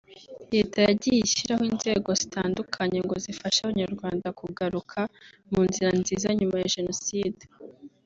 Leta 0.53 0.77
yagiye 0.87 1.17
ishyiraho 1.21 1.63
inzego 1.71 2.09
zitandukanye 2.21 2.99
ngo 3.05 3.15
zifashe 3.23 3.59
Abanyarwanda 3.61 4.27
kugaruka 4.39 4.99
mu 5.51 5.61
nzira 5.67 5.89
nziza 5.99 6.27
nyuma 6.39 6.55
ya 6.61 6.71
Jenoside 6.75 7.43